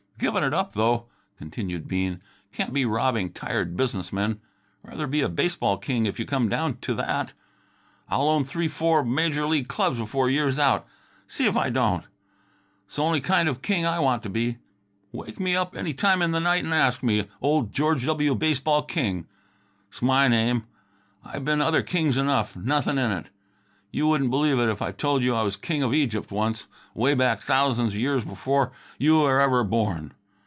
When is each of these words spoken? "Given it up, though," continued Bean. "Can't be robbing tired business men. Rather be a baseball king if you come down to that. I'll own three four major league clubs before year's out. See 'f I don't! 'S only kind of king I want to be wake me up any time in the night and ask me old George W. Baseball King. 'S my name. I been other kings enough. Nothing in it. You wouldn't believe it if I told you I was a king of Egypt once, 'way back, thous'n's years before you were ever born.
"Given 0.21 0.43
it 0.43 0.53
up, 0.53 0.73
though," 0.73 1.07
continued 1.39 1.87
Bean. 1.87 2.21
"Can't 2.51 2.73
be 2.73 2.85
robbing 2.85 3.31
tired 3.33 3.75
business 3.75 4.13
men. 4.13 4.39
Rather 4.83 5.07
be 5.07 5.21
a 5.23 5.27
baseball 5.29 5.79
king 5.79 6.05
if 6.05 6.19
you 6.19 6.27
come 6.27 6.47
down 6.47 6.77
to 6.81 6.93
that. 6.93 7.33
I'll 8.07 8.29
own 8.29 8.45
three 8.45 8.67
four 8.67 9.03
major 9.03 9.47
league 9.47 9.67
clubs 9.67 9.97
before 9.97 10.29
year's 10.29 10.59
out. 10.59 10.85
See 11.25 11.47
'f 11.47 11.57
I 11.57 11.71
don't! 11.71 12.03
'S 12.87 12.99
only 12.99 13.19
kind 13.19 13.49
of 13.49 13.63
king 13.63 13.83
I 13.83 13.97
want 13.97 14.21
to 14.21 14.29
be 14.29 14.59
wake 15.11 15.39
me 15.39 15.55
up 15.55 15.75
any 15.75 15.91
time 15.95 16.21
in 16.21 16.29
the 16.29 16.39
night 16.39 16.63
and 16.63 16.71
ask 16.71 17.01
me 17.01 17.25
old 17.41 17.73
George 17.73 18.05
W. 18.05 18.35
Baseball 18.35 18.83
King. 18.83 19.25
'S 19.91 20.03
my 20.03 20.27
name. 20.27 20.65
I 21.25 21.39
been 21.39 21.61
other 21.61 21.81
kings 21.81 22.15
enough. 22.15 22.55
Nothing 22.55 22.99
in 22.99 23.11
it. 23.11 23.25
You 23.93 24.07
wouldn't 24.07 24.29
believe 24.31 24.57
it 24.57 24.69
if 24.69 24.81
I 24.81 24.93
told 24.93 25.21
you 25.21 25.35
I 25.35 25.41
was 25.41 25.57
a 25.57 25.59
king 25.59 25.83
of 25.83 25.93
Egypt 25.93 26.31
once, 26.31 26.65
'way 26.93 27.13
back, 27.13 27.41
thous'n's 27.41 27.93
years 27.93 28.23
before 28.23 28.71
you 28.97 29.19
were 29.19 29.41
ever 29.41 29.65
born. 29.65 30.13